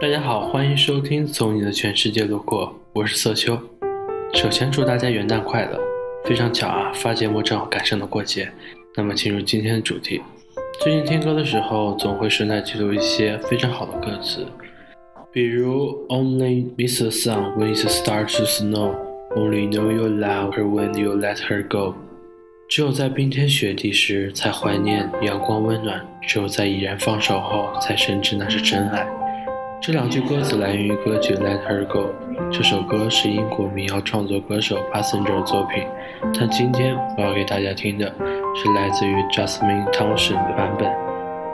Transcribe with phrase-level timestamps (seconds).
[0.00, 3.54] 大家好，欢迎收听从你的全世界路过，我是色秋。
[4.32, 5.78] 首先祝大家元旦快乐！
[6.24, 8.50] 非常巧啊，发节目正好赶上了过节。
[8.96, 10.22] 那么进入今天的主题，
[10.80, 14.46] 最近听歌的时候，总会顺带记录一些非常好的歌词，
[15.30, 18.94] 比如 Only miss the sun when it starts to snow,
[19.36, 21.94] only know you love her when you let her go。
[22.70, 29.19] 只有在冰天雪地时才怀念阳光温暖，只有在已然放手后才深知那是真爱。
[29.82, 32.00] 这两句歌词来源于歌曲《Let Her Go》，
[32.50, 35.84] 这首歌是英国民谣创作歌手 Passenger 的作品，
[36.38, 38.04] 但今天我要给大家听的
[38.54, 40.86] 是来自于 Jasmine Thompson 的版本，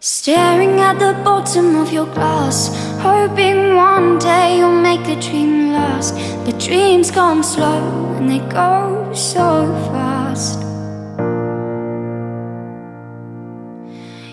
[0.00, 2.58] Staring at the bottom of your glass,
[3.02, 6.14] hoping one day you'll make the dream last.
[6.46, 7.82] But dreams come slow
[8.16, 9.46] and they go so
[9.92, 10.60] fast.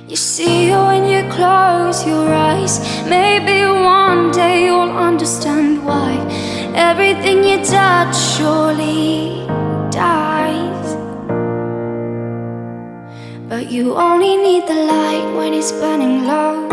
[0.10, 2.74] You see it when you close your eyes.
[3.10, 3.58] Maybe
[4.02, 6.10] one day you'll understand why
[6.90, 9.46] everything you touch surely
[9.92, 10.71] dies.
[13.52, 16.70] But you only need the light when it's burning low.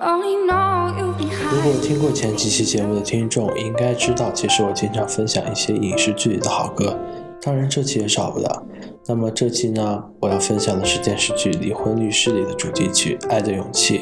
[0.00, 1.50] Only know.
[1.50, 6.96] 如果听过前几期节目的听众，应该知道，其实我经常分享一些影视剧里的好歌，
[7.42, 8.62] 当然这期也少不了。
[9.06, 13.98] 那么这期呢，我要分享的是电视剧《离婚律师》里的主题曲《爱的勇气》。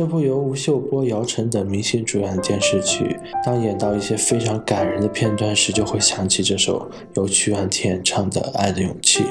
[0.00, 9.22] 这部由吴秀波、姚晨等明星主演的电视剧，当演到一些非常感人的片段时，就会想起这首由曲婉演唱的《爱的勇气》。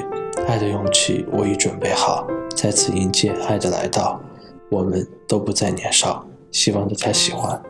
[0.46, 2.24] 爱的勇气，我已准备好，
[2.56, 4.20] 再次迎接爱的来到。
[4.70, 7.60] 我们都不再年少，希望大家喜欢。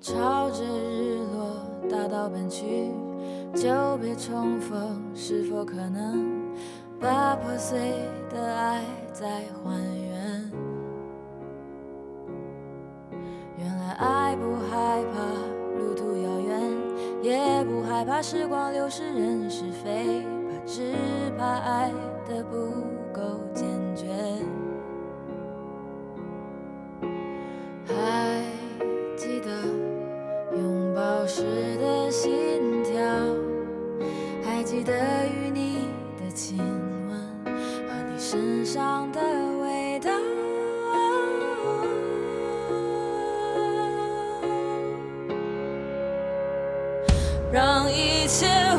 [0.00, 2.64] 朝着日落大道奔去，
[3.56, 3.68] 久
[4.00, 6.30] 别重逢是否可能？
[7.02, 7.76] 把破碎
[8.30, 8.80] 的爱
[9.12, 10.50] 再还原，
[13.58, 16.60] 原来爱不害怕路途遥远，
[17.20, 20.92] 也不害怕时光流逝人是非，怕只
[21.36, 21.90] 怕爱
[22.28, 22.56] 的不
[23.12, 24.06] 够坚决。
[27.84, 28.86] 还
[29.16, 29.50] 记得
[30.56, 31.71] 拥抱时。
[47.52, 48.71] 让一切。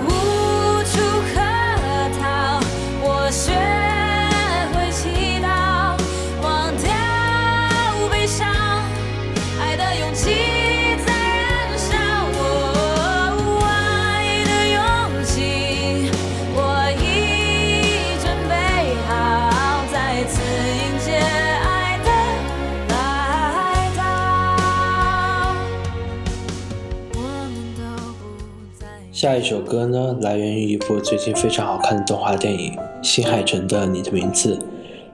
[29.23, 34.53] 下一首歌呢，来源于一部最近非常好看的动画电影《新海诚的你的名字》。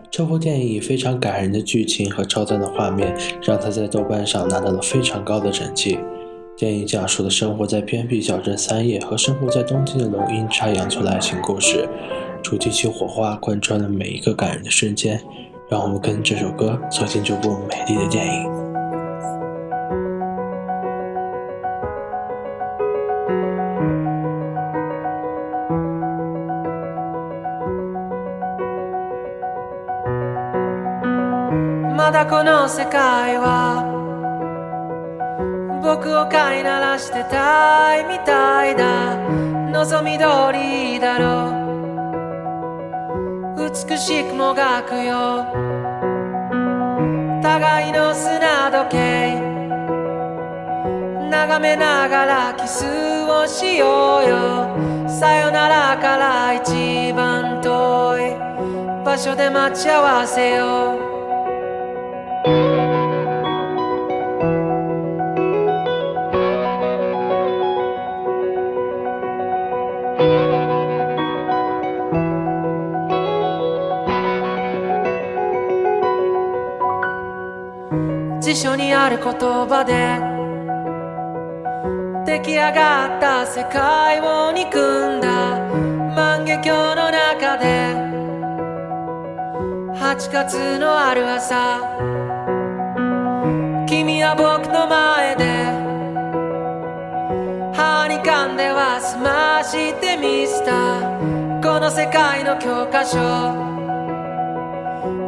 [0.10, 6.00] 这部电影以非常感人的剧情和超赞的画面，让他在豆瓣上拿到了非常高的成绩。
[6.58, 11.88] 电影讲述了生活在偏僻小镇三叶和生活在东京的龙阴差阳错的爱情故事，
[12.42, 15.22] 主题曲《火花》贯穿了每一个感人的瞬间，
[15.70, 18.59] 让我们跟这首歌走进这部美丽的电影。
[32.30, 33.84] この世界は
[35.84, 39.18] 僕を飼いならしてたいみたいだ
[39.72, 41.50] 望み通りだろ
[43.58, 45.44] う美しくもがくよ
[47.42, 49.34] 互いの砂時計
[51.32, 52.86] 眺めながらキス
[53.28, 61.09] をしようよさよならから一番遠い場所で待ち合わせよう
[78.52, 79.26] 辞書にある言
[79.68, 80.18] 葉で
[82.26, 85.60] 出来上がった世界を憎んだ
[86.16, 87.94] 万華鏡の中で
[90.04, 91.92] 8月のある朝
[93.88, 95.46] 君は僕の前で
[97.80, 101.00] はにかんでは済ましてみせた
[101.62, 103.16] この世界の教科書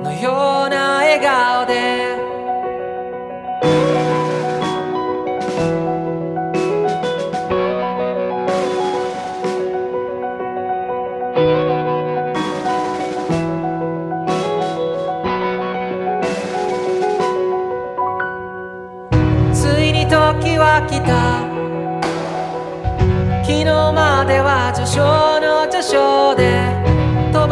[0.09, 1.90] のような笑顔で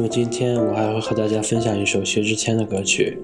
[0.00, 3.18] 那么今天我还会和大家分享一首薛之谦的歌曲。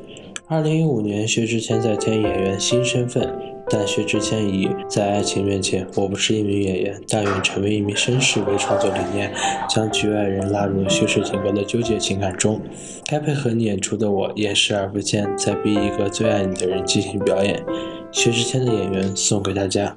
[0.46, 3.26] 二零一五年，薛之谦在《演员》新身份，
[3.70, 9.32] 但薛之谦以“在爱情面前，我不是一名演员，但愿成为一名绅士”为创作理念，
[9.70, 12.60] 将局外人拉入了叙事情歌的纠结情感中。
[13.06, 17.58] 该配合你演出的我，演视而不见，在逼一个最爱你的人进行表演。
[18.12, 19.96] 薛之谦的《演员》送给大家。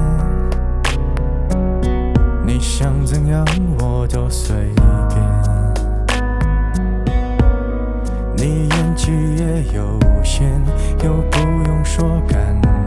[2.61, 3.43] 想怎样
[3.79, 4.55] 我都随
[5.09, 6.15] 便，
[8.37, 10.47] 你演技也有限，
[11.03, 12.80] 又不用说感。